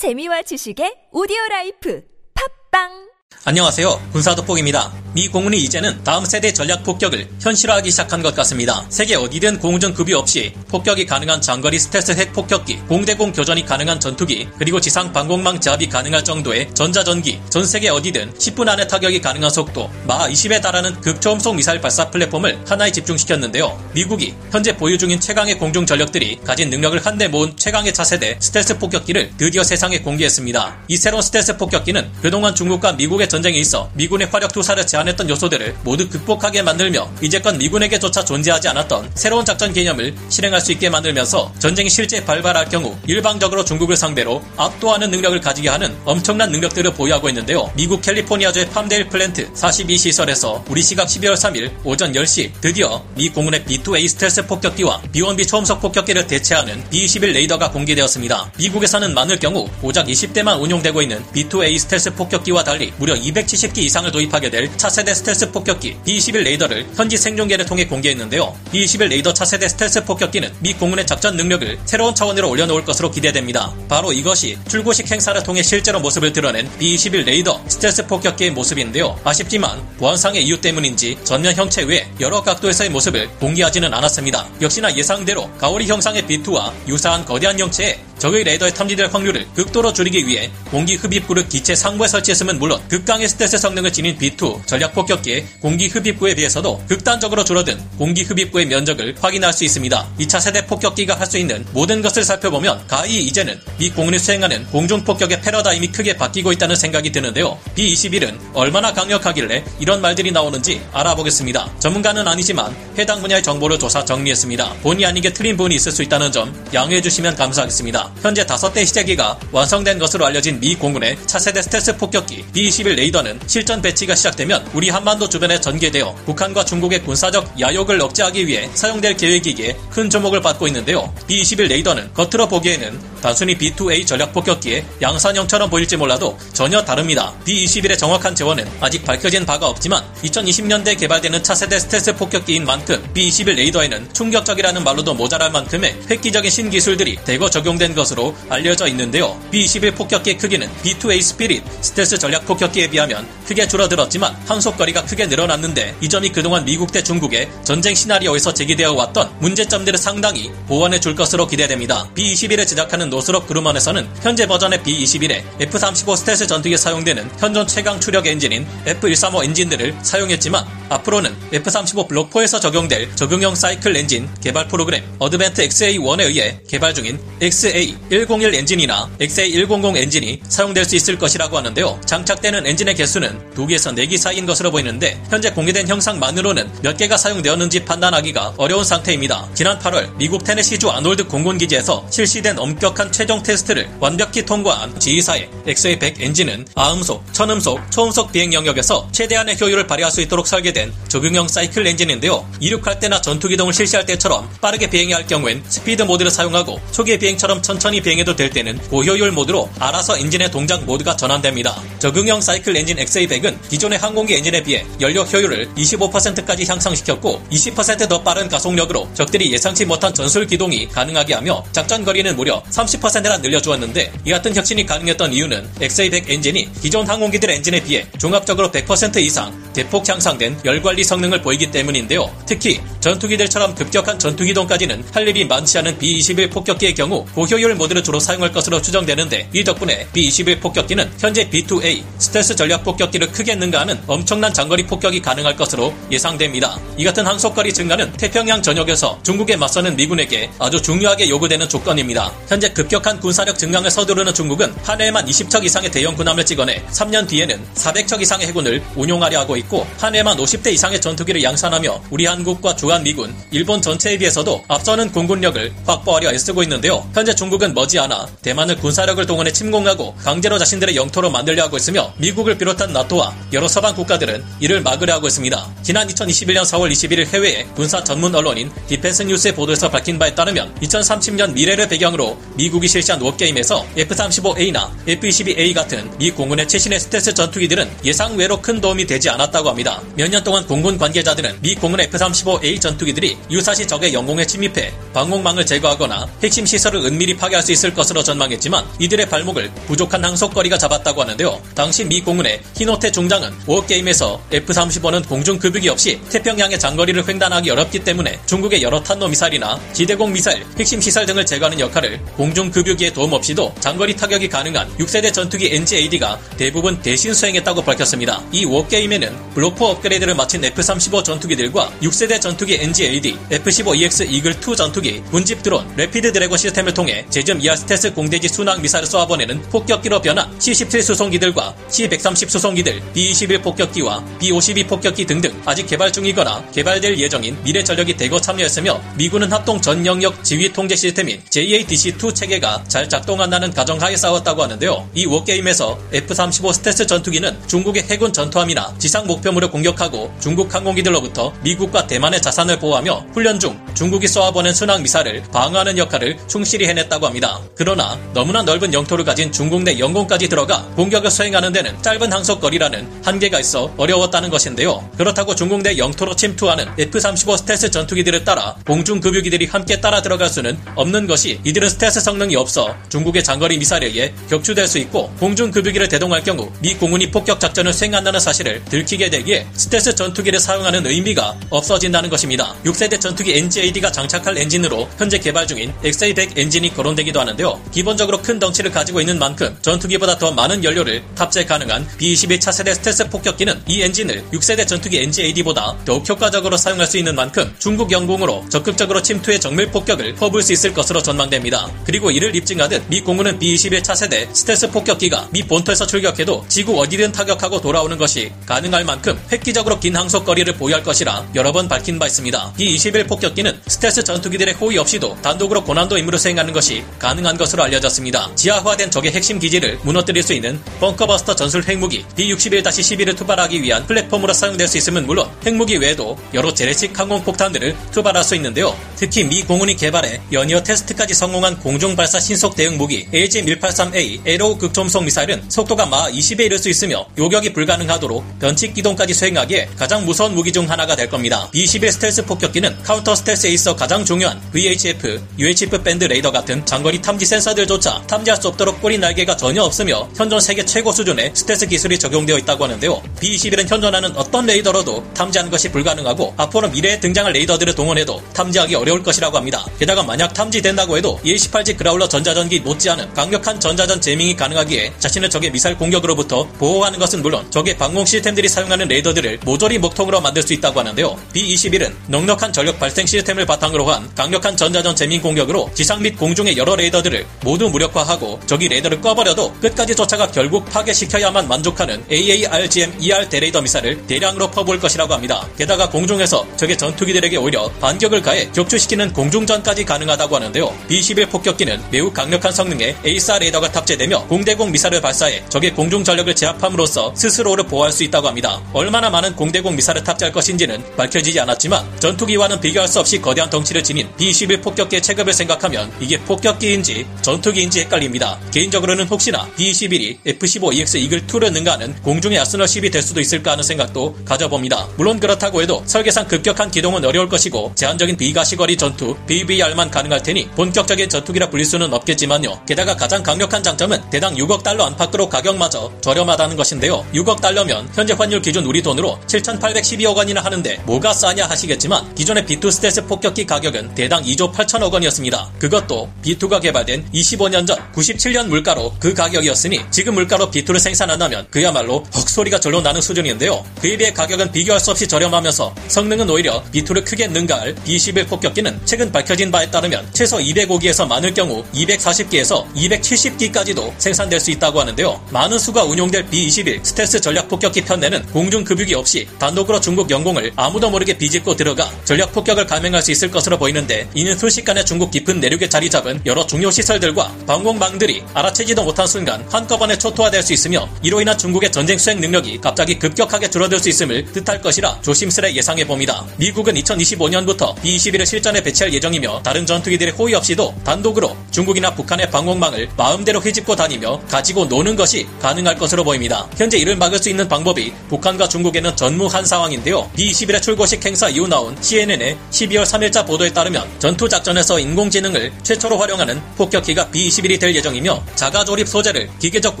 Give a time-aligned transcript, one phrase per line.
[0.00, 2.00] 재미와 지식의 오디오 라이프.
[2.32, 3.09] 팟빵
[3.42, 4.10] 안녕하세요.
[4.12, 4.92] 군사도폭입니다.
[5.14, 8.84] 미 공군이 이제는 다음 세대 전략 폭격을 현실화하기 시작한 것 같습니다.
[8.90, 14.46] 세계 어디든 공전 급유 없이 폭격이 가능한 장거리 스텔스 핵 폭격기, 공대공 교전이 가능한 전투기,
[14.58, 19.90] 그리고 지상 방공망 제압이 가능할 정도의 전자전기, 전 세계 어디든 10분 안에 타격이 가능한 속도,
[20.06, 23.82] 마하 20에 달하는 극초음속 미사일 발사 플랫폼을 하나에 집중시켰는데요.
[23.94, 29.32] 미국이 현재 보유 중인 최강의 공중 전력들이 가진 능력을 한데 모은 최강의 차세대 스텔스 폭격기를
[29.38, 30.84] 드디어 세상에 공개했습니다.
[30.86, 36.08] 이 새로운 스텔스 폭격기는 그동안 중국과 미국의 전쟁에 있어 미군의 화력 투사를 제한했던 요소들을 모두
[36.08, 42.22] 극복하게 만들며 이제껏 미군에게조차 존재하지 않았던 새로운 작전 개념을 실행할 수 있게 만들면서 전쟁이 실제
[42.24, 47.70] 발발할 경우 일방적으로 중국을 상대로 압도하는 능력을 가지게 하는 엄청난 능력들을 보유하고 있는데요.
[47.76, 54.08] 미국 캘리포니아주의 팜데일 플랜트 42시설에서 우리 시각 12월 3일 오전 10시 드디어 미 공군의 B2A
[54.08, 58.52] 스텔스 폭격기와 B1B 초음속 폭격기를 대체하는 B21 Raider가 공개되었습니다.
[58.58, 64.50] 미국에서는 많을 경우 고작 20대만 운용되고 있는 B2A 스텔스 폭격기와 달리 무려 270기 이상을 도입하게
[64.50, 68.56] 될 차세대 스텔스 폭격기 B21 Raider를 현지 생중계를 통해 공개했는데요.
[68.72, 73.74] B21 Raider 차세대 스텔스 폭격기는 미 공군의 작전 능력을 새로운 차원으로 올려놓을 것으로 기대됩니다.
[73.88, 79.18] 바로 이것이 출고식 행사를 통해 실제로 모습을 드러낸 B21 Raider 스텔스 폭격기의 모습인데요.
[79.24, 84.48] 아쉽지만 보안상의 이유 때문인지 전면 형체 외 여러 각도에서의 모습을 공개하지는 않았습니다.
[84.60, 90.50] 역시나 예상대로 가오리 형상의 B2와 유사한 거대한 형체에 적의 레이더에 탐지될 확률을 극도로 줄이기 위해
[90.70, 96.34] 공기 흡입구를 기체 상부에 설치했으면 물론 극강의 스텔스 성능을 지닌 B2 전략 폭격기의 공기 흡입구에
[96.34, 100.08] 비해서도 극단적으로 줄어든 공기 흡입구의 면적을 확인할 수 있습니다.
[100.20, 105.04] 2차 세대 폭격기가 할 수 있는 모든 것을 살펴보면 가히 이제는 미 공군이 수행하는 공중
[105.04, 107.56] 폭격의 패러다임이 크게 바뀌고 있다는 생각이 드는데요.
[107.76, 111.78] B21은 얼마나 강력하길래 이런 말들이 나오는지 알아보겠습니다.
[111.78, 114.74] 전문가는 아니지만 해당 분야의 정보를 조사 정리했습니다.
[114.82, 118.09] 본의 아니게 틀린 부분이 있을 수 있다는 점 양해해 주시면 감사하겠습니다.
[118.22, 124.14] 현재 5대 시제기가 완성된 것으로 알려진 미 공군의 차세대 스텔스 폭격기 B-21 Raider는 실전 배치가
[124.14, 130.40] 시작되면 우리 한반도 주변에 전개되어 북한과 중국의 군사적 야욕을 억제하기 위해 사용될 계획이기에 큰 주목을
[130.42, 131.12] 받고 있는데요.
[131.26, 137.32] B-21 Raider는 겉으로 보기에는 단순히 B-2A 전략 폭격기의 양산형처럼 보일지 몰라도 전혀 다릅니다.
[137.44, 144.12] B-21의 정확한 제원은 아직 밝혀진 바가 없지만 2020년대에 개발되는 차세대 스텔스 폭격기인 만큼 B-21 Raider에는
[144.12, 149.38] 충격적이라는 말로도 모자랄 만큼의 획기적인 신기술들이 대거 적용된 것으로 알려져 있는데요.
[149.50, 156.08] B-21 폭격기의 크기는 B-2A Spirit 스텔스 전략 폭격기에 비하면 크게 줄어들었지만 항속거리가 크게 늘어났는데 이
[156.08, 162.08] 점이 그동안 미국 대 중국의 전쟁 시나리오에서 제기되어 왔던 문제점들을 상당히 보완해 줄 것으로 기대됩니다.
[162.14, 168.66] B-21을 제작하는 노스럽 그루먼에서는 현재 버전의 B-21에 F-35 스텔스 전투기에 사용되는 현존 최강 추력 엔진인
[168.86, 176.60] F-135 엔진들을 사용했지만 앞으로는 F-35 블록4에서 적용될 적응형 사이클 엔진 개발 프로그램 ADVENT XA1에 의해
[176.68, 182.00] 개발 중인 XA101 엔진이나 XA100 엔진이 사용될 수 있을 것이라고 하는데요.
[182.04, 188.54] 장착되는 엔진의 개수는 2개에서 4개 사이인 것으로 보이는데 현재 공개된 형상만으로는 몇 개가 사용되었는지 판단하기가
[188.56, 189.48] 어려운 상태입니다.
[189.54, 196.66] 지난 8월 미국 테네시주 아놀드 공군기지에서 실시된 엄격한 최종 테스트를 완벽히 통과한 GE사의 XA100 엔진은
[196.74, 202.46] 아음속, 천음속, 초음속 비행 영역에서 최대한의 효율을 발휘할 수 있도록 설계된 적응형 사이클 엔진인데요.
[202.60, 207.62] 이륙할 때나 전투 기동을 실시할 때처럼 빠르게 비행해야 할 경우엔 스피드 모드를 사용하고 초계 비행처럼
[207.62, 211.80] 천천히 비행해도 될 때는 고효율 모드로 알아서 엔진의 동작 모드가 전환됩니다.
[211.98, 219.08] 적응형 사이클 엔진 XA100은 기존의 항공기 엔진에 비해 연료 효율을 25%까지 향상시켰고 20%더 빠른 가속력으로
[219.14, 224.86] 적들이 예상치 못한 전술 기동이 가능하게 하며 작전 거리는 무려 30%나 늘려주었는데 이 같은 혁신이
[224.86, 231.42] 가능했던 이유는 XA100 엔진이 기존 항공기들 엔진에 비해 종합적으로 100% 이상 대폭 향상된 열관리 성능을
[231.42, 232.30] 보이기 때문인데요.
[232.46, 238.52] 특히 전투기들처럼 급격한 전투기동까지는 할 일이 많지 않은 B-21 폭격기의 경우 고효율 모드를 주로 사용할
[238.52, 244.86] 것으로 추정되는데 이 덕분에 B-21 폭격기는 현재 B-2A 스텔스 전략 폭격기를 크게 능가하는 엄청난 장거리
[244.86, 246.78] 폭격이 가능할 것으로 예상됩니다.
[246.96, 252.32] 이 같은 항속거리 증가는 태평양 전역에서 중국에 맞서는 미군에게 아주 중요하게 요구되는 조건입니다.
[252.48, 257.60] 현재 급격한 군사력 증강을 서두르는 중국은 한 해에만 20척 이상의 대형 군함을 찍어내 3년 뒤에는
[257.74, 263.02] 400척 이상의 해군을 운용하려 하고 있고 한 해만 50대 이상의 전투기를 양산하며 우리 한국과 주한
[263.02, 267.08] 미군, 일본 전체에 비해서도 앞서는 공군력을 확보하려 애쓰고 있는데요.
[267.14, 272.92] 현재 중국은 머지않아 대만을 군사력을 동원해 침공하고 강제로 자신들의 영토로 만들려 하고 있으며 미국을 비롯한
[272.92, 275.68] 나토와 여러 서방 국가들은 이를 막으려 하고 있습니다.
[275.82, 281.52] 지난 2021년 4월 21일 해외의 군사 전문 언론인 디펜스 뉴스의 보도에서 밝힌 바에 따르면 2030년
[281.52, 288.60] 미래를 배경으로 미국이 실시한 워게임에서 F-35A나 F-22A 같은 미 공군의 최신의 스텔스 전투기들은 예상 외로
[288.60, 290.02] 큰 도움이 되지 않았다고 합니다.
[290.16, 296.26] 몇 년 동안 공군 관계자들은 미 공군 F-35A 전투기들이 유사시 적의 영공에 침입해 방공망을 제거하거나
[296.42, 301.60] 핵심 시설을 은밀히 파괴할 수 있을 것으로 전망했지만 이들의 발목을 부족한 항속거리가 잡았다고 하는데요.
[301.74, 308.38] 당시 미 공군의 히노트 중장은 워게임에서 F-35는 공중 급유기 없이 태평양의 장거리를 횡단하기 어렵기 때문에
[308.46, 313.74] 중국의 여러 탄도 미사일이나 지대공 미사일, 핵심 시설 등을 제거하는 역할을 공중 급유기의 도움 없이도
[313.80, 318.42] 장거리 타격이 가능한 6세대 전투기 NGAD가 대부분 대신 수행했다고 밝혔습니다.
[318.52, 325.84] 이 워게임에는 블록4 업그레이드를 마친 F-35 전투기들과 6세대 전투기 NGAD, F-15EX 이글2 전투기, 군집 드론,
[325.96, 332.48] Rapid Dragon 시스템을 통해 JASSM-ER 스텔스 공대지 순항 미사일을 쏘아보내는 폭격기로 변한 C-17 수송기들과 C-130
[332.48, 339.00] 수송기들, B-21 폭격기와 B-52 폭격기 등등 아직 개발 중이거나 개발될 예정인 미래 전력이 대거 참여했으며
[339.16, 345.08] 미군은 합동 전 영역 지휘 통제 시스템인 JADC2 체계가 잘 작동한다는 가정하에 싸웠다고 하는데요.
[345.14, 352.42] 이 워게임에서 F-35 스텔스 전투기는 중국의 해군 전투함이나 지상 목표물을 공격하고 중국 항공기들로부터 미국과 대만의
[352.42, 357.60] 자산을 보호하며 훈련 중 중국이 쏘아보낸 순항 미사일을 방어하는 역할을 충실히 해냈다고 합니다.
[357.76, 363.60] 그러나 너무나 넓은 영토를 가진 중국 내 영공까지 들어가 공격을 수행하는 데는 짧은 항속거리라는 한계가
[363.60, 365.08] 있어 어려웠다는 것인데요.
[365.16, 370.78] 그렇다고 중국 내 영토로 침투하는 F-35 스텔스 전투기들을 따라 공중 급유기들이 함께 따라 들어갈 수는
[370.96, 376.08] 없는 것이 이들은 스텔스 성능이 없어 중국의 장거리 미사일에 의해 격추될 수 있고 공중 급유기를
[376.08, 382.30] 대동할 경우 미 공군이 폭격 작전을 수행한다는 사실을 들키게 되기에 스텔스 전투기를 사용하는 의미가 없어진다는
[382.30, 382.74] 것입니다.
[382.84, 387.80] 6세대 전투기 NGAD가 장착할 엔진으로 현재 개발 중인 XA100 엔진이 거론되기도 하는데요.
[387.92, 393.28] 기본적으로 큰 덩치를 가지고 있는 만큼 전투기보다 더 많은 연료를 탑재 가능한 B-21 차세대 스텔스
[393.28, 399.22] 폭격기는 이 엔진을 6세대 전투기 NGAD보다 더욱 효과적으로 사용할 수 있는 만큼 중국 영공으로 적극적으로
[399.22, 401.88] 침투해 정밀 폭격을 퍼부을 수 있을 것으로 전망됩니다.
[402.04, 407.80] 그리고 이를 입증하듯 미 공군은 B-21 차세대 스텔스 폭격기가 미 본토에서 출격해도 지구 어디든 타격하고
[407.80, 412.72] 돌아오는 것이 가능할 만큼 획기적으로 긴 항속거리를 보유할 것이라 여러 번 밝힌 바 있습니다.
[412.76, 418.54] B-21 폭격기는 스텔스 전투기들의 호위 없이도 단독으로 고난도 임무를 수행하는 것이 가능한 것으로 알려졌습니다.
[418.54, 424.88] 지하화된 적의 핵심 기지를 무너뜨릴 수 있는 벙커버스터 전술 핵무기 B-61-11을 투발하기 위한 플랫폼으로 사용될
[424.88, 428.96] 수 있음은 물론 핵무기 외에도 여러 재래식 항공폭탄들을 투발할 수 있는데요.
[429.16, 435.62] 특히 미 공군이 개발해 연이어 테스트까지 성공한 공중발사 신속 대응 무기 AGM-183A ARRW 극초음속 미사일은
[435.68, 440.88] 속도가 마하 20에 이를 수 있으며 요격이 불가능하도록 변칙 기동까지 수행하기에 가장 무서운 무기 중
[440.88, 441.68] 하나가 될 겁니다.
[441.72, 447.44] B-21 스텔스 폭격기는 카운터 스텔스에 있어 가장 중요한 VHF, UHF 밴드 레이더 같은 장거리 탐지
[447.46, 452.58] 센서들조차 탐지할 수 없도록 꼬리 날개가 전혀 없으며 현존 세계 최고 수준의 스텔스 기술이 적용되어
[452.58, 453.22] 있다고 하는데요.
[453.40, 459.56] B-21은 현존하는 어떤 레이더로도 탐지하는 것이 불가능하고 앞으로 미래에 등장할 레이더들을 동원해도 탐지하기 어려울 것이라고
[459.56, 459.84] 합니다.
[459.98, 465.96] 게다가 만약 탐지된다고 해도 E-18G 그라울러 전자전기 못지않은 강력한 전자전 재밍이 가능하기에 자신을 적의 미사일
[465.96, 471.38] 공격으로부터 보호하는 것은 물론 적의 방공 시스템들이 사용하는 레이더들을 모조리 먹통으로 만들 수 있다고 하는데요.
[471.54, 476.94] B-21은 넉넉한 전력 발생 시스템을 바탕으로 한 강력한 전자전 재밍 공격으로 지상 및 공중의 여러
[476.96, 484.26] 레이더들을 모두 무력화하고 적이 레이더를 꺼버려도 끝까지 쫓아가 결국 파괴시켜야만 만족하는 AARGM ER 대레이더 미사를
[484.26, 485.66] 대량으로 퍼부을 것이라고 합니다.
[485.78, 490.94] 게다가 공중에서 적의 전투기들에게 오히려 반격을 가해 격추시키는 공중전까지 가능하다고 하는데요.
[491.08, 497.34] B-21 폭격기는 매우 강력한 성능의 ASR 레이더가 탑재되며 공대공 미사를 발사해 적의 공중 전력을 제압함으로써
[497.34, 498.82] 스스로를 보호할 수 있다고 합니다.
[498.92, 504.02] 얼마나 많은 공 대공 미사를 탑재할 것인지는 밝혀지지 않았지만 전투기와는 비교할 수 없이 거대한 덩치를
[504.02, 508.58] 지닌 B-21 폭격기의 체급을 생각하면 이게 폭격기인지 전투기인지 헷갈립니다.
[508.72, 515.08] 개인적으로는 혹시나 B-21이 F-15EX 이글2를 능가하는 공중의 아스널십이 될 수도 있을까 하는 생각도 가져봅니다.
[515.16, 521.28] 물론 그렇다고 해도 설계상 급격한 기동은 어려울 것이고 제한적인 비가시거리 전투 BVR만 가능할 테니 본격적인
[521.28, 522.84] 전투기라 불릴 수는 없겠지만요.
[522.86, 527.26] 게다가 가장 강력한 장점은 대당 6억 달러 안팎으로 가격마저 저렴하다는 것인데요.
[527.34, 532.90] 6억 달러면 현재 환율 기준 우리 돈으로 7,812억 원이나 하는데 뭐가 싸냐 하시겠지만 기존의 B2
[532.90, 535.72] 스텔스 폭격기 가격은 대당 2조 8천억 원이었습니다.
[535.78, 542.78] 그것도 B2가 개발된 25년 전 97년 물가로 그 가격이었으니 지금 물가로 B2를 생산한다면 그야말로 헉소리가
[542.78, 543.84] 절로 나는 수준인데요.
[544.00, 549.32] 그에 비해 가격은 비교할 수 없이 저렴하면서 성능은 오히려 B2를 크게 능가할 B11 폭격기는 최근
[549.32, 555.44] 밝혀진 바에 따르면 최소 205기에서 많을 경우 240기에서 270기까지도 생산될 수 있다고 하는데요.
[555.50, 561.10] 많은 수가 운용될 B21 스텔스 전략 폭격기 편내는 공중 급유기 없이 단독으로 중국 영공을 아무도
[561.10, 565.88] 모르게 비집고 들어가 전략 폭격을 감행할 수 있을 것으로 보이는데 이는 순식간에 중국 깊은 내륙에
[565.88, 571.56] 자리 잡은 여러 중요 시설들과 방공망들이 알아채지도 못한 순간 한꺼번에 초토화될 수 있으며 이로 인한
[571.56, 576.44] 중국의 전쟁 수행 능력이 갑자기 급격하게 줄어들 수 있음을 뜻할 것이라 조심스레 예상해 봅니다.
[576.56, 583.60] 미국은 2025년부터 B-21을 실전에 배치할 예정이며 다른 전투기들의 호의 없이도 단독으로 중국이나 북한의 방공망을 마음대로
[583.60, 586.68] 휘집고 다니며 가지고 노는 것이 가능할 것으로 보입니다.
[586.76, 590.28] 현재 이를 막을 수 있는 방법이 북한과 중국에는 전 전무한 상황인데요.
[590.34, 596.60] B-21의 출고식 행사 이후 나온 CNN의 12월 3일자 보도에 따르면 전투 작전에서 인공지능을 최초로 활용하는
[596.76, 600.00] 폭격기가 B-21이 될 예정이며 자가 조립 소재를 기계적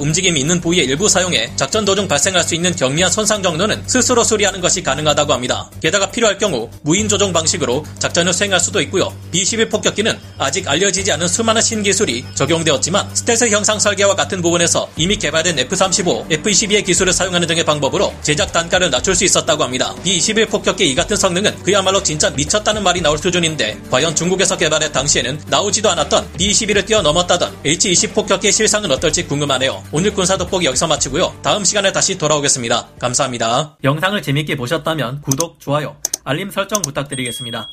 [0.00, 4.60] 움직임이 있는 부위에 일부 사용해 작전 도중 발생할 수 있는 경미한 손상 정도는 스스로 수리하는
[4.60, 5.70] 것이 가능하다고 합니다.
[5.80, 9.14] 게다가 필요할 경우 무인 조종 방식으로 작전을 수행할 수도 있고요.
[9.30, 15.58] B-21 폭격기는 아직 알려지지 않은 수많은 신기술이 적용되었지만 스텔스 형상 설계와 같은 부분에서 이미 개발된
[15.60, 19.94] F-35, F-22의 기술을 사용하는 등의 방법으로 제작 단가를 낮출 수 있었다고 합니다.
[20.02, 25.42] B-21 폭격기 이 같은 성능은 그야말로 진짜 미쳤다는 말이 나올 수준인데 과연 중국에서 개발해 당시에는
[25.46, 29.82] 나오지도 않았던 B-21을 뛰어넘었다던 H-20 폭격기의 실상은 어떨지 궁금하네요.
[29.92, 31.34] 오늘 군사 돋보기 여기서 마치고요.
[31.42, 32.88] 다음 시간에 다시 돌아오겠습니다.
[32.98, 33.76] 감사합니다.
[33.84, 37.68] 영상을 재밌게 보셨다면 구독, 좋아요, 알림 설정 부탁드리겠습니다.